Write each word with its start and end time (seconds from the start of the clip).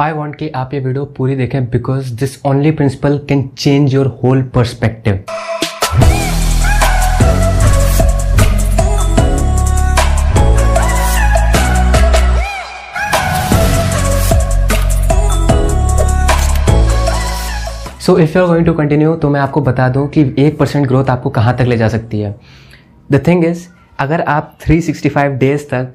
I 0.00 0.12
want 0.12 0.34
कि 0.36 0.48
आप 0.56 0.72
ये 0.74 0.78
वीडियो 0.80 1.04
पूरी 1.16 1.34
देखें 1.36 1.64
because 1.70 2.12
this 2.20 2.38
only 2.46 2.70
principle 2.70 3.18
can 3.28 3.46
change 3.58 3.94
your 3.94 4.06
whole 4.22 4.42
perspective 4.54 5.24
so 18.00 18.18
if 18.18 18.36
you 18.36 18.42
are 18.42 18.48
going 18.48 18.66
to 18.66 18.72
continue 18.72 19.14
तो 19.14 19.30
मैं 19.30 19.40
आपको 19.40 19.60
बता 19.60 19.88
दूँ 19.88 20.06
कि 20.08 20.34
एक 20.38 20.58
परसेंट 20.58 20.86
ग्रोथ 20.86 21.10
आपको 21.10 21.30
कहाँ 21.30 21.56
तक 21.56 21.64
ले 21.64 21.76
जा 21.76 21.88
सकती 21.88 22.20
है। 22.20 22.34
द 23.12 23.22
थिंग 23.26 23.44
इज़ 23.44 23.66
अगर 24.00 24.20
आप 24.20 24.56
365 24.68 25.38
डेज़ 25.38 25.64
तक 25.64 25.94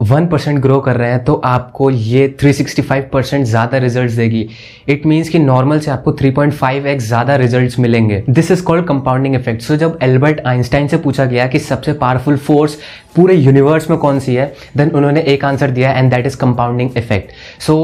वन 0.00 0.26
परसेंट 0.26 0.58
ग्रो 0.62 0.78
कर 0.80 0.96
रहे 0.96 1.10
हैं 1.10 1.22
तो 1.24 1.34
आपको 1.44 1.88
ये 1.90 2.26
365 2.42 3.02
परसेंट 3.12 3.44
ज़्यादा 3.46 3.78
रिज़ल्ट 3.78 4.12
देगी। 4.12 4.46
इट 4.88 5.06
मीन्स 5.06 5.28
कि 5.28 5.38
नॉर्मल 5.38 5.78
से 5.78 5.90
आपको 5.90 6.12
3.5 6.12 6.86
एक्स 6.86 7.04
ज़्यादा 7.04 7.36
रिज़ल्ट 7.36 7.78
मिलेंगे। 7.78 8.22
This 8.30 8.50
is 8.50 8.62
called 8.64 8.86
compounding 8.86 9.34
effect 9.34 9.62
so 9.62 9.76
जब 9.76 9.98
एल्बर्ट 10.02 10.40
आइंस्टाइन 10.46 10.88
से 10.88 10.96
पूछा 10.98 11.24
गया 11.24 11.46
कि 11.46 11.58
सबसे 11.60 11.92
पावरफुल 11.94 12.36
फोर्स 12.38 12.78
पूरे 13.16 13.34
यूनिवर्स 13.34 13.90
में 13.90 13.98
कौन 13.98 14.18
सी 14.18 14.34
है 14.34 14.52
देन 14.76 14.90
उन्होंने 14.90 15.22
एक 15.24 15.44
आंसर 15.44 15.70
दिया 15.70 15.92
and 15.92 16.10
that 16.10 16.26
is 16.26 16.36
compounding 16.36 16.96
effect 16.96 17.32
so 17.62 17.76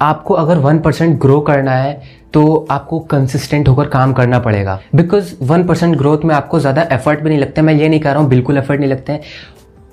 आपको 0.00 0.34
अगर 0.34 0.58
वन 0.58 0.78
परसेंट 0.80 1.18
ग्रो 1.20 1.40
करना 1.42 1.72
है 1.72 2.20
तो 2.34 2.42
आपको 2.70 2.98
कंसिस्टेंट 3.00 3.68
होकर 3.68 3.88
काम 3.88 4.12
करना 4.12 4.38
पड़ेगा। 4.38 4.78
बिकॉज़ 4.94 5.32
वन 5.42 5.64
परसेंट 5.64 5.96
ग्रोथ 5.96 6.24
में 6.24 6.34
आपको 6.34 6.58
ज़्यादा 6.60 6.82
एफर्ट 6.92 7.20
भी 7.20 7.28
नहीं 7.28 7.38
लगता, 7.38 7.62
मैं 7.62 7.74
ये 7.74 7.88
नहीं 7.88 8.00
कह 8.00 8.12
रहा 8.12 8.20
हूँ, 8.20 8.28
बिल्कुल 8.28 8.58
एफर्ट 8.58 8.80
नहीं 8.80 8.90
लगते 8.90 9.12
हैं। 9.12 9.20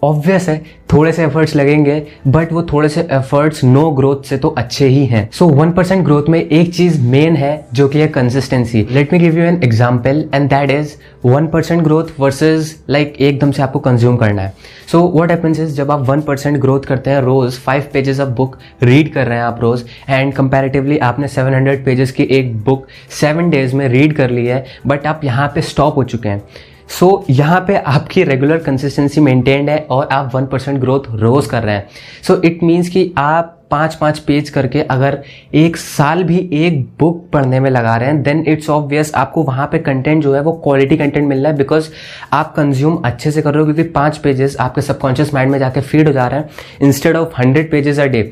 ऑब्वियस 0.04 0.48
है, 0.50 0.58
थोड़े 0.94 1.12
से 1.12 1.24
एफर्ट्स 1.24 1.56
लगेंगे 1.56 2.02
बट 2.28 2.52
वो 2.54 2.62
थोड़े 2.64 2.90
से 2.90 3.02
एफर्ट्स 3.12 3.64
नो 3.64 3.90
ग्रोथ 3.92 4.24
से 4.24 4.38
तो 4.38 4.50
अच्छे 4.50 4.88
ही 4.88 5.06
हैं। 5.06 5.30
सो 5.32 5.48
वन 5.48 5.72
परसेंट 5.72 6.04
ग्रोथ 6.06 6.30
में 6.30 6.40
एक 6.40 6.74
चीज़ 6.76 7.00
मेन 7.02 7.36
है, 7.36 7.68
जो 7.74 7.88
कि 7.88 8.00
है 8.00 8.08
consistency 8.08 8.86
let 8.92 9.14
me 9.14 9.20
give 9.20 9.38
you 9.38 9.44
an 9.44 9.60
example 9.64 10.24
and 10.34 10.50
that 10.50 10.72
is 10.72 10.96
one 11.26 11.48
percent 11.48 11.84
growth 11.84 12.20
versus 12.20 12.76
like 12.90 13.16
एकदम 13.20 13.52
से 13.52 13.62
आपको 13.62 13.80
कंज्यूम 13.80 14.18
करना 14.18 14.42
है। 14.42 14.54
सो 14.92 15.02
वट 15.16 15.32
हैपन्स 15.32 15.60
इज़ 15.60 15.76
जब 15.76 15.92
आप 15.92 16.08
वन 16.10 16.22
परसेंट 16.22 16.58
ग्रोथ 16.58 16.82
करते 16.84 17.10
हैं 17.10 17.22
रोज 17.22 17.58
five 17.60 17.90
pages 17.94 18.20
of 18.20 18.30
book 18.32 18.58
read 18.84 19.14
कर 19.14 19.28
रहे 19.28 19.38
हैं 19.38 19.44
आप 19.44 19.60
रोज 19.62 19.86
एंड 20.10 20.34
कंपेरेटिवली 20.34 20.98
आपने 21.00 21.28
सेवन 21.28 21.54
हंड्रेड 21.54 21.86
पेजेस 21.86 22.12
की 22.12 22.24
एक 22.32 22.56
बुक 22.64 22.88
सेवन 23.20 23.50
डेज़ 23.50 23.76
में 23.76 23.88
रीड 23.90 24.16
कर 24.16 24.30
ली 24.30 24.46
है 24.46 24.66
बट 24.88 25.06
आप 25.08 25.24
यहाँ 25.24 25.52
पे 25.56 25.62
स्टॉप 25.64 25.98
हो 25.98 26.04
चुके 26.06 26.30
हैं। 26.30 26.42
सो 26.90 27.08
so, 27.08 27.32
यहाँ 27.32 27.60
पे 27.68 27.76
आपकी 27.78 28.24
रेगुलर 28.24 28.58
कंसिस्टेंसी 28.58 29.22
मेंटेन्ड 29.22 29.70
है 29.70 29.78
और 29.90 30.08
आप 30.12 30.36
वन 30.36 30.46
परसेंट 30.46 30.80
ग्रोथ 30.80 31.10
रोज 31.12 31.46
कर 31.46 31.64
रहे 31.64 31.76
हैं। 31.76 31.88
सो 32.28 32.42
इट 32.46 32.64
मीन्स 32.64 32.90
कि 32.90 33.12
आप 33.18 33.56
पाँच 33.72 33.96
पाँच 33.96 34.20
पेज 34.20 34.50
करके 34.50 34.82
अगर 34.82 35.18
एक 35.56 35.78
साल 35.78 36.24
भी 36.24 36.38
एक 36.54 36.82
बुक 37.00 37.24
पढ़ने 37.34 37.60
में 37.60 37.70
लगा 37.70 37.96
रहे 37.96 38.10
हैं 38.10 38.22
देन 38.24 38.44
इट्स 38.48 38.70
ऑब्वियस 38.70 39.14
आपको 39.16 39.44
वहाँ 39.44 39.68
पे 39.72 39.80
कंटेंट 39.80 40.24
जो 40.24 40.34
है 40.34 40.42
वो 40.42 40.52
क्वालिटी 40.64 40.98
कंटेंट 40.98 41.28
मिल 41.28 41.40
रहा 41.40 41.52
है 41.52 41.58
बिकॉज़ 41.58 41.90
आप 42.34 42.54
कंज्यूम 42.56 42.96
अच्छे 43.06 43.32
से 43.32 43.42
कर 43.42 43.54
रहे 43.54 43.60
हो 43.60 43.74
क्योंकि 43.74 43.92
पाँच 43.92 44.18
पेजेस 44.18 44.58
आपके 44.60 44.82
सबकॉन्शियस 44.82 45.34
माइंड 45.34 45.52
में 45.52 45.60
जाके 45.60 45.82
फ़ीड 45.82 46.08
हो 46.08 46.14
जा 46.14 46.28
रहे 46.28 46.40
हैं। 46.40 46.50
Instead 46.82 47.16
of 47.16 47.42
hundred 47.42 47.72
pages 47.72 48.00
a 48.00 48.06
day 48.06 48.32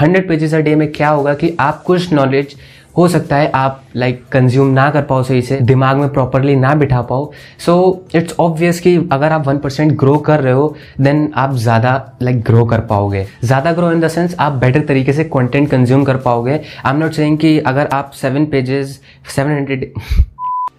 hundred 0.00 0.28
pages 0.28 0.54
a 0.54 0.58
day 0.58 0.74
में 0.74 0.90
क्या 0.92 1.08
होगा 1.08 1.34
कि 1.34 1.56
आप 1.60 1.82
कुछ 1.82 2.12
नॉलेज 2.12 2.56
हो 2.96 3.06
सकता 3.08 3.36
है 3.36 3.50
आप 3.54 3.82
लाइक 3.96 4.16
like, 4.16 4.30
कंज्यूम 4.32 4.68
ना 4.68 4.88
कर 4.90 5.02
पाओ 5.02 5.22
सही 5.22 5.42
से 5.42 5.58
दिमाग 5.60 5.96
में 5.96 6.08
प्रॉपरली 6.12 6.54
ना 6.56 6.74
बिठा 6.74 7.02
पाओ। 7.02 7.30
सो 7.58 8.06
इट्स 8.14 8.34
ऑब्वियस 8.40 8.80
कि 8.80 8.96
अगर 9.12 9.32
आप 9.32 9.46
वन 9.48 9.58
परसेंट 9.58 9.92
ग्रो 9.98 10.16
कर 10.18 10.40
रहे 10.40 10.52
हो 10.52 10.74
देन 11.00 11.30
आप 11.36 11.54
ज़्यादा 11.56 11.92
लाइक 12.22 12.42
ग्रो 12.44 12.64
कर 12.64 12.80
पाओगे। 12.86 13.26
ज़्यादा 13.44 13.72
ग्रो 13.72 13.90
इन 13.92 14.00
द 14.00 14.08
सेंस 14.08 14.36
आप 14.40 14.52
बेटर 14.60 14.84
तरीके 14.86 15.12
से 15.12 15.24
कंटेंट 15.26 15.70
कंज्यूम 15.70 16.04
कर 16.04 16.16
पाओगे। 16.18 16.52
आई 16.52 16.92
एम 16.92 16.98
नॉट 16.98 17.12
सेइंग 17.12 17.38
कि 17.38 17.58
अगर 17.60 17.88
आप 17.92 18.10
seven 18.14 18.46
pages 18.46 19.00
seven 19.36 19.50
hundred 19.50 19.92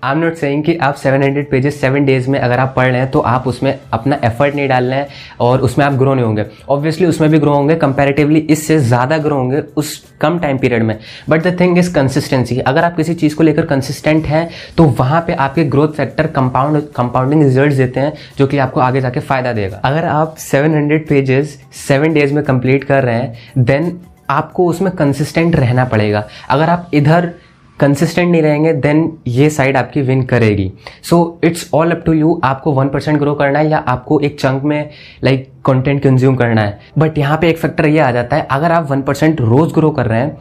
I 0.04 0.12
am 0.12 0.20
not 0.20 0.36
saying 0.36 0.64
कि 0.64 0.76
आप 0.78 0.96
700 0.98 1.44
पेजेस 1.52 1.80
सेवन 1.82 2.06
डेज़ 2.06 2.30
में 2.30 2.38
अगर 2.40 2.60
आप 2.60 2.74
पढ़ 2.76 2.88
रहे 2.88 3.00
हैं 3.00 3.10
तो 3.12 3.20
आप 3.22 3.48
उसमें 3.48 3.80
अपना 3.94 4.20
एफर्ट 4.24 4.56
नहीं 4.56 4.68
डाल 4.70 4.84
रहे 4.84 5.00
हैं 5.00 5.08
और 5.40 5.62
उसमें 5.62 5.86
आप 5.86 5.94
ग्रो 5.94 6.14
नहीं 6.14 6.26
होंगे। 6.26 6.46
ऑब्वियसली 6.70 7.08
उसमें 7.08 7.30
भी 7.30 7.40
ग्रो 7.40 7.54
होंगे 7.54 7.76
कंपैरेटिवली 7.76 8.40
इससे 8.50 8.78
ज़्यादा 8.80 9.18
ग्रो 9.18 9.36
होंगे 9.36 9.62
उस 9.78 9.92
कम 10.22 10.40
टाइम 10.40 10.58
पीरियड 10.58 10.84
में। 10.84 10.98
But 11.30 11.44
the 11.44 11.56
thing 11.60 11.78
is 11.78 11.94
consistency 11.96 12.60
अगर 12.62 12.84
आप 12.84 12.96
किसी 12.98 13.14
चीज़ 13.16 13.36
को 13.36 13.44
लेकर 13.44 13.66
कंसिस्टेंट 13.66 14.26
हैं 14.26 14.50
तो 14.78 14.84
वहाँ 15.00 15.22
पर 15.22 15.34
आपके 15.36 15.64
growth 15.66 15.94
factor 15.94 16.28
compound 16.30 16.82
compounding 16.96 17.44
result 17.44 17.74
देते 17.74 18.00
हैं, 18.00 18.14
जो 18.38 18.48
कि 18.48 18.58
आपको 18.58 18.80
आगे 18.80 19.02
जाके 19.02 19.20
फ़ायदा 19.20 19.54
देगा। 19.54 19.82
अगर 19.86 20.06
आप 20.06 20.36
seven 20.40 20.76
hundred 20.76 21.08
pages 21.10 21.60
seven 21.78 22.14
days 22.14 22.34
में 22.34 22.44
कंप्लीट 22.44 22.84
कर 22.84 23.04
रहे 23.04 23.16
हैं 23.16 23.64
देन 23.66 24.00
आपको 24.30 24.66
उसमें 24.70 24.92
कंसिस्टेंट 24.94 25.56
रहना 25.56 25.86
पड़ेगा। 25.86 26.28
अगर 26.50 26.70
आप 26.70 26.90
इधर 26.94 27.32
कंसिस्टेंट 27.80 28.32
नहीं 28.32 28.42
रहेंगे 28.42 28.74
देन 28.76 29.12
ये 29.28 29.50
साइड 29.50 29.78
आपकी 29.78 30.02
विन 30.02 30.24
करेगी। 30.24 30.72
So 31.04 31.40
it's 31.44 31.70
all 31.74 31.92
up 31.92 32.04
to 32.06 32.14
you 32.14 32.40
आपको 32.44 32.72
वन 32.74 32.90
परसेंट 32.90 33.20
ग्रो 33.20 33.34
करना 33.36 33.60
है 33.60 33.70
या 33.70 33.78
आपको 33.88 34.20
एक 34.20 34.40
चंक 34.40 34.64
में 34.64 34.90
लाइक 35.24 35.50
कंटेंट 35.66 36.02
कंज्यूम 36.04 36.36
करना 36.36 36.62
है। 36.62 36.80
बट 36.98 37.18
यहाँ 37.18 37.38
पे 37.38 37.50
एक 37.50 37.58
फैक्टर 37.58 37.88
ये 37.88 38.00
आ 38.00 38.12
जाता 38.12 38.36
है, 38.36 38.48
अगर 38.52 38.72
आप 38.72 38.92
वन 38.92 39.02
परसेंट 39.02 39.42
रोज 39.42 39.74
ग्रो 39.74 39.90
कर 39.92 40.06
रहे 40.06 40.20
हैं 40.20 40.38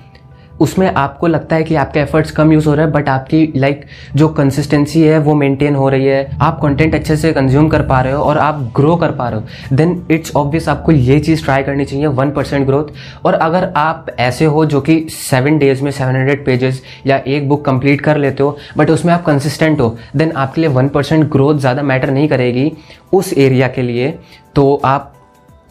उसमें 0.61 0.87
आपको 0.89 1.27
लगता 1.27 1.57
है 1.57 1.65
कि 1.65 1.75
आपके 1.75 2.01
एफर्ट्स 2.01 2.31
कम 2.31 2.53
यूज़ 2.53 2.69
हो 2.69 2.75
रहे 2.75 2.85
हैं 2.85 2.93
बट 2.93 3.09
आपकी 3.09 3.53
लाइक 3.57 3.81
like, 3.81 4.17
जो 4.17 4.29
कंसिस्टेंसी 4.31 5.03
है 5.03 5.19
वो 5.19 5.35
मेंटेन 5.35 5.75
हो 5.75 5.89
रही 5.89 6.07
है। 6.07 6.39
आप 6.41 6.59
कंटेंट 6.63 6.95
अच्छे 6.95 7.17
से 7.17 7.33
कंज्यूम 7.33 7.69
कर 7.69 7.83
पा 7.83 8.01
रहे 8.01 8.13
हो 8.13 8.23
और 8.23 8.39
आप 8.39 8.61
ग्रो 8.77 8.97
कर 8.97 9.11
पा 9.11 9.29
रहे 9.29 9.41
हो। 9.41 9.77
देन 9.77 10.07
इट्स 10.11 10.35
ऑब्वियस 10.37 10.69
आपको 10.69 10.93
ये 10.93 11.19
चीज़ 11.21 11.45
ट्राई 11.45 11.63
करनी 11.63 11.85
चाहिए 11.85 12.07
वन 12.09 12.31
परसेंट 12.31 12.67
ग्रोथ 12.67 12.93
और 13.25 13.35
अगर 13.35 13.73
आप 13.77 14.07
ऐसे 14.19 14.45
हो 14.45 14.65
जो 14.67 14.81
कि 14.81 14.99
सेवन 15.11 15.59
डेज़ 15.59 15.83
में 15.85 15.91
सेवन 15.91 16.17
हंड्रेड 16.17 16.45
पेजेस 16.47 16.83
या 17.07 17.17
एक 17.19 17.49
बुक 17.49 17.65
कंप्लीट 17.65 18.01
कर 18.01 18.17
लेते 18.17 18.43
हो 18.43 18.57
बट 18.77 18.91
उसमें 18.91 19.13
आप 19.15 19.25
कंसिस्टेंट 19.25 19.81
हो 19.81 19.97
देन 20.17 20.33
आपके 20.33 20.61
लिए 20.61 20.71
वन 20.71 20.89
परसेंट 20.89 21.29
ग्रोथ 21.31 21.59
ज़्यादा 21.59 21.83
मैटर 21.83 22.11
नहीं 22.11 22.29
करेगी 22.29 22.73
उस 23.13 23.33
एरिया 23.33 23.69
के 23.69 23.83
लिए। 23.83 24.19
तो 24.55 24.75
आप 24.85 25.13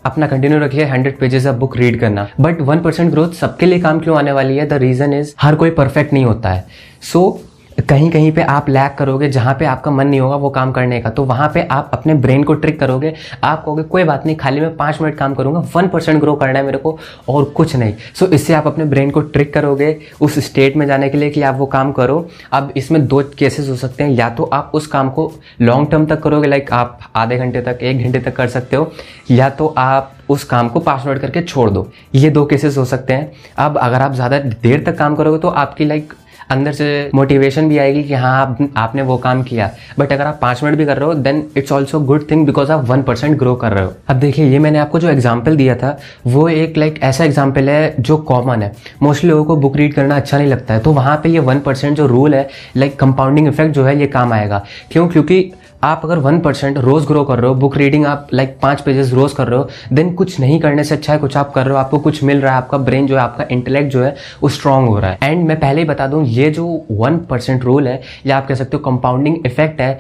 अपना 0.10 0.28
कंटिन्यू 0.28 0.60
रखिए 0.60 0.86
hundred 0.86 1.18
pages 1.20 1.46
of 1.46 1.56
book 1.56 1.78
read 1.78 2.00
करना। 2.00 2.28
बट 2.40 2.62
वन 2.62 2.80
परसेंट 2.80 3.12
ग्रोथ 3.12 3.30
सबके 3.30 3.66
लिए 3.66 3.80
काम 3.80 4.00
क्यों 4.00 4.18
आने 4.18 4.32
वाली 4.32 4.58
है? 4.58 4.68
द 4.68 4.74
रीजन 4.74 5.14
इज़ 5.14 5.34
हर 5.42 5.56
कोई 5.56 5.70
परफेक्ट 5.70 6.14
नहीं 6.14 6.26
होता 6.26 6.50
है। 6.50 6.66
सो 7.02 7.40
so, 7.40 7.57
कहीं 7.78 8.10
कहीं 8.12 8.32
पे 8.32 8.42
आप 8.44 8.70
लैक 8.70 8.96
करोगे 8.98 9.28
जहाँ 9.30 9.54
पे 9.60 9.66
आपका 9.66 9.92
मन 9.92 10.08
नहीं 10.08 10.20
होगा 10.20 10.36
वो 10.36 10.50
काम 10.50 10.72
करने 10.72 11.00
का 11.02 11.10
तो 11.10 11.24
वहाँ 11.24 11.50
पे 11.54 11.62
आप 11.72 11.90
अपने 11.94 12.14
ब्रेन 12.16 12.44
को 12.44 12.54
ट्रिक 12.54 12.80
करोगे। 12.80 13.14
आप 13.44 13.64
कहोगे 13.66 13.84
कोई 13.84 14.04
बात 14.04 14.26
नहीं 14.26 14.36
खाली 14.36 14.62
मैं 14.62 14.76
पाँच 14.78 15.02
मिनट 15.02 15.16
काम 15.18 15.34
करूँगा 15.36 15.60
वन 15.76 15.88
परसेंट 15.88 16.20
ग्रो 16.22 16.36
करना 16.36 16.60
है 16.60 16.66
मेरे 16.66 16.78
को 16.78 16.98
और 17.30 17.44
कुछ 17.48 17.76
नहीं। 17.76 17.94
सो 17.94 18.26
so, 18.26 18.34
इससे 18.34 18.54
आप 18.54 18.68
अपने 18.68 18.86
ब्रेन 18.86 19.12
को 19.12 19.22
ट्रिक 19.22 19.54
करोगे 19.54 19.98
उस 20.22 20.40
स्टेट 20.46 20.76
में 20.76 20.86
जाने 20.88 21.10
के 21.10 21.18
लिए 21.18 21.30
कि 21.30 21.42
आप 21.42 21.56
वो 21.56 21.66
काम 21.68 21.92
करो। 21.92 22.28
अब 22.54 22.74
इसमें 22.78 23.06
दो 23.08 23.22
केसेस 23.40 23.70
हो 23.70 23.76
सकते 23.76 24.04
हैं। 24.04 24.12
या 24.12 24.30
तो 24.30 24.44
आप 24.44 24.72
उस 24.74 24.88
काम 24.88 25.10
को 25.10 25.32
लॉन्ग 25.62 25.92
टर्म 25.92 26.06
तक 26.06 26.22
करोगे 26.22 26.48
लाइक 26.48 26.72
आप 26.74 27.00
आधे 27.16 27.38
घंटे 27.38 27.62
तक 27.62 27.84
एक 27.84 28.04
घंटे 28.04 28.20
तक 28.20 28.36
कर 28.36 28.48
सकते 28.50 28.76
हो 28.76 28.92
या 29.32 29.50
तो 29.52 29.74
आप 29.78 30.14
उस 30.30 30.44
काम 30.44 30.70
को 30.70 30.80
पास 30.82 31.06
मिनट 31.06 31.22
करके 31.22 31.42
छोड़ 31.42 31.70
दो। 31.70 31.90
ये 32.16 32.30
दो 32.30 32.46
केसेस 32.46 32.78
हो 32.78 32.86
सकते 32.86 33.14
हैं। 33.14 33.32
अब 33.58 33.78
अगर 33.78 34.02
आप 34.02 34.14
ज़्यादा 34.14 34.40
देर 34.40 34.84
तक 34.86 34.98
काम 34.98 35.16
करोगे 35.16 35.40
तो 35.40 35.48
आपकी 35.50 35.86
लाइक 35.86 36.14
अंदर 36.50 36.72
से 36.72 37.10
मोटिवेशन 37.16 37.70
भी 37.70 37.78
आएगी 37.78 38.04
कि 38.04 38.14
हाँ 38.14 38.36
आप, 38.42 38.58
आपने 38.78 39.02
वो 39.02 39.18
काम 39.18 39.44
किया। 39.44 39.70
बट 40.00 40.12
अगर 40.14 40.26
आप 40.26 40.40
पाँच 40.42 40.64
मिनट 40.64 40.78
भी 40.78 40.86
कर 40.86 40.98
रहे 40.98 41.08
हो 41.08 41.14
then 41.16 41.44
it's 41.58 41.72
also 41.72 42.00
good 42.02 42.30
thing 42.32 42.46
because 42.46 42.72
आप 42.72 42.86
वन 42.90 43.02
परसेंट 43.04 43.38
ग्रो 43.38 43.56
कर 43.56 43.74
रहे 43.74 43.84
हो। 43.84 43.94
अब 44.10 44.20
देखिए 44.20 44.46
ये 44.46 44.60
मैंने 44.60 44.80
आपको 44.80 45.00
जो 45.00 45.10
एग्ज़ाम्पल 45.10 45.56
दिया 45.58 45.76
था 45.76 45.98
वो 46.28 46.48
एक 46.50 46.78
लाइक 46.78 47.00
ऐसा 47.04 47.24
एग्ज़ाम्पल 47.24 47.70
है 47.70 47.96
जो 48.00 48.18
कॉमन 48.28 48.64
है। 48.64 48.72
मोस्टली 49.04 49.30
लोगों 49.30 49.46
को 49.46 49.56
बुक 49.58 49.78
रीड 49.78 49.94
करना 49.94 50.16
अच्छा 50.16 50.38
नहीं 50.38 50.48
लगता 50.48 50.74
है। 50.74 50.80
तो 50.80 50.94
वहाँ 50.94 51.18
पर 51.18 51.30
ये 51.30 51.40
वन 51.42 51.60
परसेंट 51.60 51.96
जो 51.98 52.08
रूल 52.08 52.36
है 52.36 52.48
लाइक 52.78 53.00
कंपाउंडिंग 53.00 53.48
इफ़ेक्ट 53.48 53.74
जो 53.76 53.86
है 53.86 54.00
ये 54.00 54.08
काम 54.08 54.34
आएगा। 54.34 54.64
क्यों? 54.92 55.08
क्योंकि 55.08 55.52
आप 55.84 56.02
अगर 56.04 56.18
वन 56.18 56.40
परसेंट 56.40 56.78
रोज 56.78 57.06
ग्रो 57.06 57.24
कर 57.24 57.40
रहे 57.40 57.50
हो 57.50 57.56
बुक 57.56 57.78
रीडिंग 57.78 58.06
आप 58.06 58.28
लाइक 58.34 58.50
like, 58.50 58.62
पाँच 58.62 58.82
पेजेस 58.82 59.14
रोज 59.14 59.34
कर 59.34 59.48
रहे 59.48 59.60
हो 59.60 59.70
देन 59.94 60.14
कुछ 60.14 60.40
नहीं 60.40 60.60
करने 60.60 60.84
से 60.84 60.96
अच्छा 60.96 61.14
है 61.14 61.20
कुछ 61.20 61.38
आप 61.38 61.54
कर 61.54 61.62
रहे 61.62 61.74
हो 61.74 61.78
आपको 61.78 62.00
कुछ 62.00 62.24
मिल 62.24 62.42
रहा 62.42 62.52
है 62.52 62.58
आपका 62.58 62.78
ब्रेन 62.78 63.08
जो 63.08 63.16
है 63.16 63.22
आपका 63.22 63.46
इंटेलेक्ट 63.52 63.92
जो 63.92 64.04
है 64.04 64.16
वो 64.44 64.50
स्ट्रांग 64.50 64.88
हो 64.88 65.00
रहा 65.00 65.12
है। 65.12 65.18
एंड 65.24 65.48
मैं 65.48 65.60
पहले 65.60 65.82
ही 65.82 65.88
बता 65.88 66.08
दूँ 66.08 66.26
ये 66.26 66.52
जो 66.52 66.86
वन 66.92 67.18
परसेंट 67.18 67.64
रूल 67.64 67.88
है 67.88 68.02
या 68.26 68.38
आप 68.38 68.48
कह 68.48 68.56
सकते 68.56 68.78
हो 68.78 68.92
कंपाउंडिंग 68.92 69.46
इफ़ेक्ट 69.46 69.82
है 69.82 70.00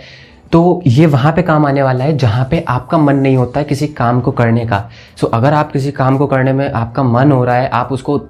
तो 0.51 0.81
ये 0.87 1.05
वहाँ 1.05 1.33
पे 1.33 1.41
काम 1.41 1.65
आने 1.65 1.83
वाला 1.83 2.03
है 2.03 2.17
जहाँ 2.17 2.47
पे 2.51 2.65
आपका 2.67 2.97
मन 2.97 3.15
नहीं 3.15 3.37
होता 3.37 3.59
है 3.59 3.65
किसी 3.65 3.87
काम 3.87 4.21
को 4.21 4.31
करने 4.31 4.65
का। 4.65 4.89
सो 5.21 5.27
so, 5.27 5.33
अगर 5.33 5.53
आप 5.53 5.71
किसी 5.71 5.91
काम 5.91 6.17
को 6.17 6.27
करने 6.27 6.53
में 6.53 6.71
आपका 6.71 7.03
मन 7.03 7.31
हो 7.31 7.45
रहा 7.45 7.55
है 7.55 7.69
आप 7.69 7.91
उसको 7.91 8.21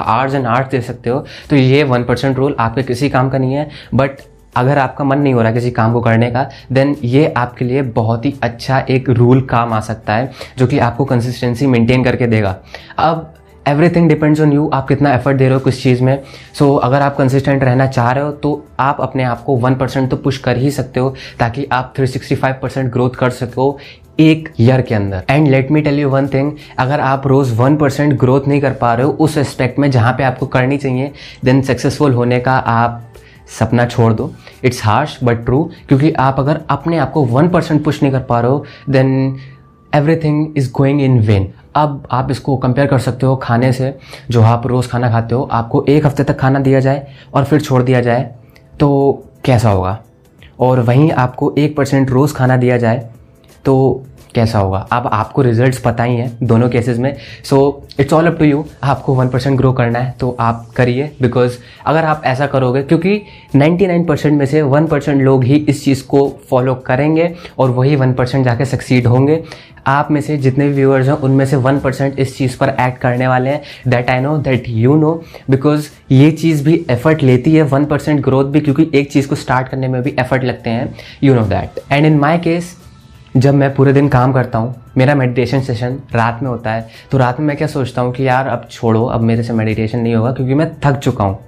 आर्ट्स 0.00 0.34
एंड 0.34 0.46
आर्ट्स 0.46 0.70
दे 0.70 0.80
सकते 0.80 1.10
हो 1.10 1.24
तो 1.50 1.56
ये 1.56 1.84
वन 1.84 2.04
परसेंट 2.04 2.36
रूल 2.36 2.56
आपके 2.58 2.82
किसी 2.82 3.08
काम 3.08 3.30
का 3.30 3.38
नहीं 3.38 3.54
है 3.54 3.70
बट 3.94 4.10
अगर 4.56 4.78
आपका 4.78 5.04
मन 5.04 5.18
नहीं 5.18 5.34
हो 5.34 5.42
रहा 5.42 5.52
किसी 5.52 5.70
काम 5.70 5.92
को 5.92 6.00
करने 6.00 6.30
का 6.30 6.48
देन 6.72 6.96
ये 7.04 7.32
आपके 7.36 7.64
लिए 7.64 7.82
बहुत 7.82 8.24
ही 8.24 8.34
अच्छा 8.42 8.78
एक 8.90 9.10
रूल 9.10 9.40
काम 9.46 9.72
आ 9.72 9.80
सकता 9.82 10.14
है 10.14 10.30
जो 10.58 10.66
कि 10.66 10.78
आपको 10.78 11.04
कंसिस्टेंसी 11.04 11.66
मेंटेन 11.66 12.04
करके 12.04 12.26
देगा। 12.26 12.56
अब 12.98 13.32
एवरीथिंग 13.68 14.08
डिपेंड्स 14.08 14.40
ऑन 14.40 14.52
यू 14.52 14.68
आप 14.74 14.88
कितना 14.88 15.12
एफर्ट 15.14 15.36
दे 15.36 15.44
रहे 15.44 15.54
हो 15.54 15.60
किस 15.60 15.82
चीज़ 15.82 16.02
में। 16.02 16.22
सो 16.58 16.64
so, 16.66 16.84
अगर 16.84 17.02
आप 17.02 17.16
कंसिस्टेंट 17.16 17.64
रहना 17.64 17.86
चाह 17.86 18.10
रहे 18.12 18.24
हो 18.24 18.30
तो 18.32 18.64
आप 18.80 19.00
अपने 19.00 19.24
आप 19.24 19.42
को 19.42 19.56
वन 19.56 19.74
परसेंट 19.74 20.10
तो 20.10 20.16
पुश 20.16 20.38
कर 20.38 20.56
ही 20.56 20.70
सकते 20.70 21.00
हो 21.00 21.14
ताकि 21.38 21.66
आप 21.72 21.92
three 21.96 22.06
sixty 22.06 22.34
five 22.34 22.56
percent 22.62 22.92
growth 22.92 23.10
कर 23.10 23.30
सको 23.30 23.76
एक 24.20 24.48
ईयर 24.60 24.80
के 24.80 24.94
अंदर। 24.94 25.22
And 25.30 25.48
let 25.48 25.70
me 25.70 25.80
tell 25.82 25.98
you 25.98 26.08
one 26.08 26.26
thing 26.28 26.52
अगर 26.78 27.00
आप 27.00 27.26
रोज 27.26 27.50
वन 27.56 27.76
परसेंट 27.76 28.12
ग्रोथ 28.18 28.48
नहीं 28.48 28.60
कर 28.60 28.72
पा 28.72 28.92
रहे 28.94 29.06
हो 29.06 29.12
उस 29.20 29.38
एस्पेक्ट 29.38 29.78
में 29.78 29.90
जहाँ 29.90 30.12
पे 30.12 30.24
आपको 30.24 30.46
करनी 30.46 30.76
चाहिए 30.76 31.10
देन 31.44 31.62
सक्सेसफुल 31.62 32.12
होने 32.12 32.40
का 32.40 32.52
आप 32.52 33.02
सपना 33.48 33.86
छोड़ 33.86 34.12
दो। 34.12 34.32
इट्स 34.64 34.84
हार्श 34.84 35.18
बट 35.24 35.44
ट्रू 35.44 35.62
क्योंकि 35.88 36.12
आप 36.12 36.38
अगर 36.38 36.60
अपने 36.70 36.98
आप 36.98 37.12
को 37.12 37.24
वन 37.24 37.48
परसेंट 37.48 37.82
पुश 37.84 38.02
नहीं 38.02 38.12
कर 38.12 38.20
पा 38.20 38.40
रहे 38.40 38.50
हो 38.50 38.64
then 38.90 39.36
everything 39.94 40.56
is 40.56 40.70
going 40.72 41.00
in 41.02 41.18
vain 41.20 41.52
अब 41.76 42.06
आप 42.10 42.30
इसको 42.30 42.56
कंपेयर 42.56 42.86
कर 42.86 42.98
सकते 42.98 43.26
हो 43.26 43.36
खाने 43.36 43.72
से, 43.72 43.98
जो 44.30 44.42
आप 44.42 44.66
रोज़ 44.66 44.88
खाना 44.88 45.10
खाते 45.10 45.34
हो, 45.34 45.48
आपको 45.52 45.84
एक 45.88 46.06
हफ़्ते 46.06 46.24
तक 46.24 46.38
खाना 46.38 46.58
दिया 46.58 46.80
जाए 46.80 47.06
और 47.34 47.44
फिर 47.44 47.60
छोड़ 47.60 47.82
दिया 47.82 48.00
जाए 48.00 48.34
तो 48.80 48.88
कैसा 49.44 49.70
होगा? 49.70 49.98
और 50.60 50.80
वहीं 50.80 51.10
आपको 51.12 51.54
एक 51.58 51.76
परसेंट 51.76 52.10
रोज़ 52.10 52.34
खाना 52.34 52.56
दिया 52.56 52.76
जाए 52.78 53.08
तो 53.64 54.04
कैसा 54.34 54.58
होगा? 54.58 54.78
अब 54.92 55.08
आपको 55.12 55.42
रिजल्ट्स 55.42 55.78
पता 55.78 56.04
ही 56.04 56.16
हैं 56.16 56.30
दोनों 56.42 56.68
केसेस 56.68 56.98
में। 56.98 57.14
So 57.44 57.86
it's 58.00 58.12
all 58.12 58.26
up 58.26 58.38
to 58.38 58.44
you 58.44 58.64
आपको 58.84 59.14
वन 59.14 59.28
परसेंट 59.28 59.56
ग्रो 59.58 59.72
करना 59.72 59.98
है 59.98 60.14
तो 60.20 60.36
आप 60.40 60.66
करिए 60.76 61.10
बिकॉज़ 61.22 61.58
अगर 61.86 62.04
आप 62.04 62.22
ऐसा 62.24 62.46
करोगे, 62.46 62.82
क्योंकि 62.82 63.20
99 63.56 64.06
परसेंट 64.08 64.38
में 64.38 64.46
से 64.46 64.62
वन 64.62 64.86
परसेंट 64.86 65.22
लोग 65.22 65.44
ही 65.44 65.56
इस 65.58 65.84
चीज़ 65.84 66.04
को 66.06 66.28
फॉलो 66.50 66.74
करेंगे 66.86 67.34
और 67.58 67.70
वही 67.70 67.96
वन 67.96 68.12
परसेंट 68.12 68.44
जाके 68.44 68.64
सक्सीड 68.64 69.06
होंगे। 69.06 69.42
आप 69.86 70.10
में 70.10 70.20
से 70.20 70.36
जितने 70.36 70.68
भी 70.68 70.74
व्यूअर्स 70.74 71.06
हैं, 71.06 71.14
उनमें 71.14 71.44
से 71.46 71.56
वन 71.56 71.78
परसेंट 71.78 72.18
इस 72.18 72.36
चीज़ 72.36 72.56
पर 72.58 72.68
एक्ट 72.80 72.98
करने 72.98 73.26
वाले 73.28 73.50
हैं। 73.50 73.60
That 73.88 74.10
I 74.10 74.20
know 74.20 74.36
that 74.38 74.68
you 74.68 74.94
know 74.96 75.12
because 75.50 75.88
ये 76.10 76.30
चीज़ 76.32 76.64
भी 76.64 76.84
एफर्ट 76.90 77.22
लेती 77.22 77.54
है 77.54 77.62
वन 77.64 77.84
परसेंट 77.84 78.20
ग्रोथ 78.20 78.44
भी, 78.44 78.60
क्योंकि 78.60 78.90
एक 78.94 79.10
चीज़ 79.12 79.28
को 79.28 79.34
स्टार्ट 79.34 79.68
करने 79.68 79.88
में 79.88 80.02
भी 80.02 80.14
एफर्ट 80.20 80.44
लगते 80.44 80.70
हैं। 80.70 80.94
You 81.22 81.34
know 81.34 81.42
that 81.44 81.80
and 81.92 82.06
in 82.06 82.18
my 82.18 82.38
case 82.38 82.76
जब 83.34 83.54
मैं 83.54 83.74
पूरे 83.74 83.92
दिन 83.92 84.08
काम 84.08 84.32
करता 84.32 84.58
हूँ, 84.58 84.74
मेरा 84.96 85.14
मेडिटेशन 85.14 85.60
सेशन 85.60 85.98
रात 86.14 86.42
में 86.42 86.48
होता 86.48 86.72
है 86.72 86.88
तो 87.10 87.18
रात 87.18 87.40
में 87.40 87.46
मैं 87.46 87.56
क्या 87.56 87.68
सोचता 87.68 88.02
हूँ 88.02 88.12
कि 88.12 88.26
यार 88.26 88.46
अब 88.46 88.68
छोड़ो, 88.70 89.04
अब 89.04 89.20
मेरे 89.20 89.42
से 89.42 89.52
मेडिटेशन 89.52 89.98
नहीं 89.98 90.14
होगा 90.14 90.32
क्योंकि 90.32 90.54
मैं 90.54 90.70
थक 90.84 90.98
चुका 90.98 91.24
हूँ। 91.24 91.38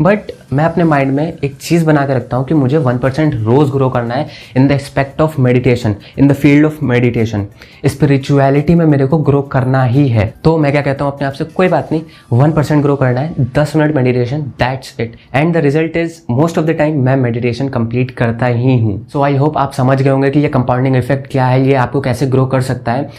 बट 0.00 0.32
मैं 0.52 0.64
अपने 0.64 0.84
माइंड 0.84 1.12
में 1.12 1.26
एक 1.34 1.56
चीज़ 1.56 1.84
बना 1.84 2.04
के 2.06 2.14
रखता 2.14 2.36
हूँ 2.36 2.46
कि 2.46 2.54
मुझे 2.54 2.78
वन 2.78 2.98
परसेंट 2.98 3.34
रोज़ 3.36 3.70
ग्रो 3.72 3.88
करना 3.90 4.14
है 4.14 4.26
in 4.56 4.66
the 4.68 4.72
expect 4.72 5.20
of 5.20 5.40
meditation 5.40 5.94
in 6.18 6.28
the 6.28 6.32
field 6.34 6.66
of 6.66 6.84
meditation 6.84 7.46
spirituality 7.86 8.74
में 8.74 8.84
मेरे 8.86 9.06
को 9.06 9.18
ग्रो 9.18 9.42
करना 9.52 9.82
ही 9.84 10.06
है। 10.08 10.26
तो 10.44 10.56
मैं 10.58 10.72
क्या 10.72 10.82
कहता 10.82 11.04
हूँ 11.04 11.12
अपने 11.12 11.26
आप 11.26 11.32
से? 11.32 11.44
कोई 11.44 11.68
बात 11.68 11.92
नहीं 11.92 12.02
वन 12.32 12.52
परसेंट 12.52 12.82
ग्रो 12.82 12.96
करना 12.96 13.20
है, 13.20 13.34
दस 13.56 13.76
minute 13.76 13.94
meditation 13.96 14.42
that's 14.58 14.94
it 15.00 15.16
and 15.34 15.54
the 15.54 15.56
result 15.58 15.96
is 15.96 16.20
most 16.30 16.58
of 16.58 16.66
the 16.66 16.76
time 16.78 17.00
मैं 17.04 17.16
मेडिटेशन 17.16 17.68
कंप्लीट 17.68 18.10
करता 18.12 18.46
ही 18.46 18.78
हूँ। 18.80 19.06
सो 19.08 19.22
आई 19.22 19.36
होप 19.36 19.58
आप 19.58 19.72
समझ 19.72 20.00
गए 20.02 20.10
होंगे 20.10 20.30
कि 20.30 20.40
ये 20.40 20.48
कंपाउंडिंग 20.48 20.96
इफ़ेक्ट 20.96 21.30
क्या 21.32 21.46
है, 21.46 21.66
ये 21.66 21.74
आपको 21.74 22.00
कैसे 22.00 22.26
ग्रो 22.26 22.46
कर 22.46 22.60
सकता 22.62 22.92
है। 22.92 23.10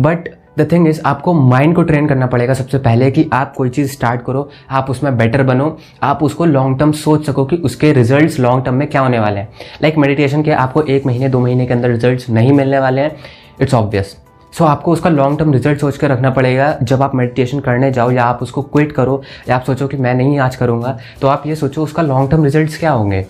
बट 0.00 0.28
द 0.58 0.68
थिंग 0.72 0.86
इज़ 0.88 1.00
आपको 1.06 1.32
माइंड 1.34 1.74
को 1.76 1.82
ट्रेन 1.82 2.06
करना 2.08 2.26
पड़ेगा 2.26 2.54
सबसे 2.54 2.78
पहले 2.78 3.10
कि 3.10 3.28
आप 3.32 3.54
कोई 3.54 3.70
चीज़ 3.70 3.90
स्टार्ट 3.92 4.22
करो 4.24 4.48
आप 4.70 4.90
उसमें 4.90 5.16
बेटर 5.18 5.42
बनो 5.42 5.76
आप 6.02 6.22
उसको 6.22 6.44
लॉन्ग 6.44 6.78
टर्म 6.78 6.92
सोच 6.92 7.26
सको 7.26 7.44
कि 7.44 7.56
उसके 7.56 7.92
रिजल्ट्स 7.92 8.38
लॉन्ग 8.40 8.64
टर्म 8.64 8.74
में 8.74 8.88
क्या 8.88 9.00
होने 9.00 9.18
वाले 9.18 9.40
हैं। 9.40 9.48
लाइक 9.82 9.94
like 9.94 10.06
मेडिटेशन 10.06 10.42
के 10.42 10.50
आपको 10.52 10.82
एक 10.82 11.06
महीने 11.06 11.28
दो 11.28 11.40
महीने 11.40 11.66
के 11.66 11.74
अंदर 11.74 11.90
रिज़ल्ट 11.90 12.28
नहीं 12.30 12.52
मिलने 12.52 12.78
वाले 12.78 13.00
हैं। 13.00 13.16
इट्स 13.60 13.74
ऑब्वियस 13.74 14.16
सो 14.52 14.64
so, 14.64 14.70
आपको 14.70 14.92
उसका 14.92 15.10
लॉन्ग 15.10 15.38
टर्म 15.38 15.52
रिज़ल्ट 15.52 15.80
सोच 15.80 15.96
कर 15.96 16.10
रखना 16.10 16.30
पड़ेगा। 16.30 16.76
जब 16.82 17.02
आप 17.02 17.14
मेडिटेशन 17.14 17.60
करने 17.60 17.90
जाओ 17.92 18.10
या 18.10 18.24
आप 18.24 18.42
उसको 18.42 18.62
क्विट 18.62 18.92
करो 18.92 19.22
या 19.48 19.56
आप 19.56 19.64
सोचो 19.64 19.86
कि 19.86 19.96
मैं 19.96 20.14
नहीं 20.14 20.38
आज 20.38 20.56
करूँगा 20.56 20.98
तो 21.20 21.28
आप 21.28 21.46
ये 21.46 21.54
सोचो 21.56 21.82
उसका 21.82 22.02
लॉन्ग 22.02 22.30
टर्म 22.30 22.44
रिज़ल्ट 22.44 22.78
क्या 22.78 22.90
होंगे। 22.90 23.24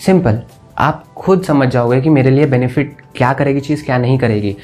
सिंपल 0.00 0.42
आप 0.78 1.04
खुद 1.16 1.42
समझ 1.42 1.68
जाओगे 1.68 2.00
कि 2.00 2.10
मेरे 2.10 2.30
लिए 2.30 2.46
बेनिफिट 2.46 2.96
क्या 3.16 3.32
करेगी 3.32 3.60
चीज़ 3.60 3.84
क्या 3.84 3.98
नहीं 3.98 4.18
करेगी। 4.18 4.56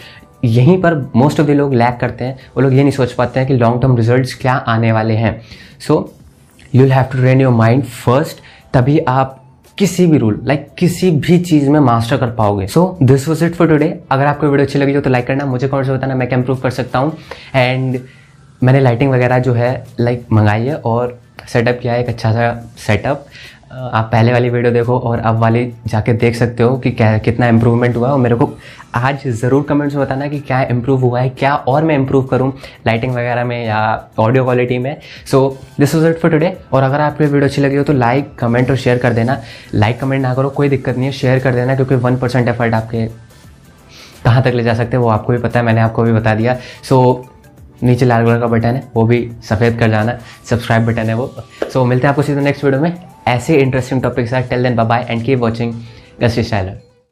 यहीं 0.45 0.81
पर 0.83 0.95
मोस्ट 1.17 1.41
ऑफ़ 1.41 1.47
द 1.47 1.51
लोग 1.53 1.75
लैक 1.75 1.97
करते 2.01 2.25
हैं 2.25 2.39
वो 2.57 2.63
लोग 2.63 2.75
ये 2.75 2.83
नहीं 2.83 2.93
सोच 2.93 3.13
पाते 3.13 3.41
हैं 3.41 3.49
कि 3.49 3.55
लॉन्ग 3.55 3.81
टर्म 3.83 3.97
रिजल्ट्स 3.97 4.35
क्या 4.35 4.55
आने 4.69 4.93
वाले 4.93 5.15
हैं। 5.15 5.41
So 5.87 5.99
you 6.75 6.87
have 6.87 7.05
to 7.13 7.19
train 7.19 7.41
your 7.41 7.53
mind 7.55 7.85
first 7.85 8.41
तभी 8.75 8.99
आप 8.99 9.43
किसी 9.79 10.07
भी 10.07 10.19
रूल 10.19 10.41
लाइक 10.45 10.61
like, 10.61 10.79
किसी 10.79 11.11
भी 11.11 11.39
चीज़ 11.41 11.69
में 11.71 11.79
मास्टर 11.81 12.17
कर 12.17 12.31
पाओगे। 12.35 12.67
So 12.67 12.97
this 13.03 13.29
was 13.29 13.45
it 13.45 13.55
for 13.55 13.69
today 13.69 13.89
अगर 14.11 14.27
आपको 14.27 14.47
वीडियो 14.47 14.67
अच्छी 14.67 14.79
लगी 14.79 14.95
हो 14.95 15.01
तो 15.01 15.11
लाइक 15.11 15.27
करना 15.27 15.47
मुझे 15.47 15.69
कौन 15.69 15.85
सा 15.85 15.93
बताना 15.93 16.15
मैं 16.15 16.29
क्या 16.29 16.39
इम्प्रूव 16.39 16.59
कर 16.59 16.71
सकता 16.71 16.99
हूँ। 16.99 17.17
एंड 17.55 17.99
मैंने 18.63 18.81
लाइटिंग 18.81 19.11
वगैरह 19.13 19.39
जो 19.39 19.53
है 19.55 19.71
लाइक 20.01 20.19
like, 20.19 20.33
मंगाई 20.33 20.67
है 20.67 20.77
और 20.77 21.19
सेटअप 21.49 21.79
किया 21.83 21.93
है 21.93 22.01
एक 22.01 22.09
अच्छा 22.09 22.33
सा 22.33 22.53
सेटअप 22.87 23.27
आप 23.71 24.09
पहले 24.13 24.33
वाली 24.33 24.51
वीडियो 24.51 24.73
देखो 24.73 24.99
और 24.99 25.19
अब 25.19 25.39
वाली 25.39 25.65
जाके 25.87 26.13
देख 26.15 26.37
सकते 26.37 26.63
हो 26.63 26.77
कि 26.79 26.91
क्या 26.91 27.17
कितना 27.19 27.47
इम्प्रूवमेंट 27.49 27.97
हुआ 27.97 28.11
और 28.11 28.19
मेरे 28.19 28.35
को 28.35 28.49
आज 28.95 29.27
ज़रूर 29.41 29.63
कमेंट्स 29.69 29.95
में 29.97 30.05
बताना 30.05 30.29
कि 30.29 30.39
क्या 30.41 30.61
इम्प्रूव 30.65 31.01
हुआ 31.01 31.21
है 31.21 31.29
क्या 31.31 31.55
और 31.55 31.85
मैं 31.85 31.95
इम्प्रूव 31.95 32.25
करूँ 32.27 32.53
लाइटिंग 32.87 33.13
वगैरह 33.13 33.45
में 33.45 33.65
या 33.65 33.81
ऑडियो 34.19 34.45
क्वालिटी 34.45 34.79
में। 34.79 34.97
So 35.31 35.59
this 35.81 35.95
was 35.95 36.07
it 36.07 36.19
for 36.19 36.31
today 36.31 36.57
और 36.73 36.83
अगर 36.83 37.01
आपको 37.01 37.25
वीडियो 37.25 37.45
अच्छी 37.45 37.63
लगी 37.63 37.77
हो 37.77 37.85
तो 37.85 37.93
लाइक 37.93 38.35
कमेंट 38.39 38.71
और 38.71 38.77
शेयर 38.77 38.99
कर 38.99 39.13
देना। 39.13 39.41
लाइक 39.75 40.01
कमेंट 40.01 40.23
ना 40.23 40.35
करो 40.35 40.51
कोई 40.51 40.69
दिक्कत 40.69 40.97
नहीं 40.97 41.07
है 41.07 41.13
शेयर 41.13 41.39
कर 41.39 41.55
देना 41.55 41.75
क्योंकि 41.75 41.95
वन 41.97 42.17
परसेंट 42.17 42.49
एफर्ट 42.49 42.75
आपके 42.75 43.07
कहाँ 44.25 44.43
तक 44.43 44.55
ले 44.55 44.63
जा 44.63 44.75
सकते 44.75 44.97
हैं 44.97 45.03
वो 45.05 45.09
आपको 45.11 45.33
भी 45.33 45.39
पता 45.39 45.59
है 45.59 45.65
मैंने 45.67 45.81
आपको 45.81 46.03
भी 46.03 46.13
बता 46.13 46.35
दिया। 46.35 46.57
सो 46.83 47.27
नीचे 47.83 48.07
लाल 48.07 48.25
कलर 48.25 48.41
का 48.41 48.47
बटन 48.47 48.75
है 48.75 48.89
वो 48.95 49.05
भी 49.07 49.29
सफ़ेद 49.45 49.79
कर 49.79 49.91
जाना। 49.91 50.19
सब्सक्राइब 50.45 50.87
बटन 50.87 51.09
है 51.09 51.15
वो। 51.15 51.27
सो 51.63 51.81
so, 51.81 51.87
मिलते 51.87 52.07
हैं 52.07 52.11
आपको 52.11 52.23
सीधे 52.23 52.41
नेक्स्ट 52.41 52.65
वीडियो 52.65 52.83
में। 52.83 53.06
ऐसे 53.29 53.57
interesting 53.61 54.03
topics 54.03 54.35
are 54.35 54.43
tell 54.51 54.63
then 54.63 54.77
bye 54.77 55.07
and 55.11 55.25
keep 55.25 55.39
watching 55.39 55.73
gusty 56.21 56.43
styler 56.43 56.79